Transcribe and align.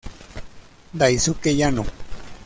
Daisuke 0.99 1.53
Yano 1.61 1.85